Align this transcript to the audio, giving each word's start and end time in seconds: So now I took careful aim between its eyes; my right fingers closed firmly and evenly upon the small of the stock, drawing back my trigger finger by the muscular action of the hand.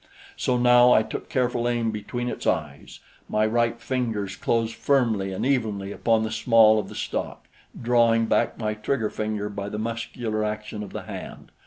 So 0.35 0.57
now 0.57 0.91
I 0.93 1.03
took 1.03 1.29
careful 1.29 1.67
aim 1.69 1.91
between 1.91 2.27
its 2.27 2.47
eyes; 2.47 3.01
my 3.29 3.45
right 3.45 3.79
fingers 3.79 4.35
closed 4.35 4.73
firmly 4.73 5.31
and 5.31 5.45
evenly 5.45 5.91
upon 5.91 6.23
the 6.23 6.31
small 6.31 6.79
of 6.79 6.89
the 6.89 6.95
stock, 6.95 7.45
drawing 7.79 8.25
back 8.25 8.57
my 8.57 8.73
trigger 8.73 9.11
finger 9.11 9.47
by 9.47 9.69
the 9.69 9.77
muscular 9.77 10.43
action 10.43 10.81
of 10.81 10.91
the 10.91 11.03
hand. 11.03 11.51